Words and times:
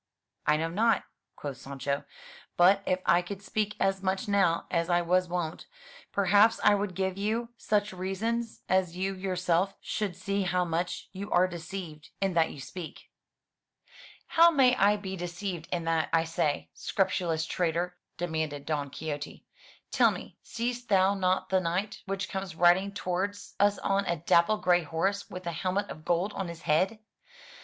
"I 0.47 0.57
know 0.57 0.69
not," 0.71 1.03
quoth 1.35 1.57
Sancho, 1.57 2.05
"but 2.57 2.81
if 2.87 3.01
I 3.05 3.21
could 3.21 3.43
speak 3.43 3.75
as 3.79 4.01
much 4.01 4.27
now 4.27 4.65
as 4.71 4.89
I 4.89 5.03
was 5.03 5.27
wont, 5.29 5.67
perhaps 6.11 6.59
I 6.63 6.73
would 6.73 6.95
give 6.95 7.19
you 7.19 7.49
such 7.55 7.93
reasons 7.93 8.63
as 8.67 8.97
you 8.97 9.13
yourself 9.13 9.75
should 9.79 10.15
see 10.15 10.41
how 10.41 10.65
much 10.65 11.07
you 11.11 11.29
are 11.29 11.47
deceived 11.47 12.09
in 12.19 12.33
that 12.33 12.49
you 12.49 12.59
speak." 12.59 13.11
102 14.37 14.37
FROM 14.41 14.57
THE 14.57 14.63
TOWER 14.63 14.65
WINDOW 14.65 14.85
"How 14.87 14.89
may 14.89 14.93
I 14.93 14.97
be 14.99 15.15
deceived 15.15 15.67
in 15.71 15.83
that 15.83 16.09
I 16.11 16.23
say, 16.23 16.71
scrupulous 16.73 17.45
traitor?" 17.45 17.95
demanded 18.17 18.65
Don 18.65 18.89
Quixote. 18.89 19.45
"Tell 19.91 20.09
me, 20.09 20.35
seest 20.41 20.89
thou 20.89 21.13
not 21.13 21.49
the 21.49 21.59
knight 21.59 22.01
which 22.07 22.27
comes 22.27 22.55
riding 22.55 22.91
towards 22.91 23.53
us 23.59 23.77
on 23.77 24.05
a 24.07 24.15
dapple 24.17 24.57
grey 24.57 24.81
horse, 24.81 25.29
with 25.29 25.45
a 25.45 25.51
helmet 25.51 25.91
of 25.91 26.03
gold 26.05 26.33
on 26.33 26.47
his 26.47 26.63
head?' 26.63 26.97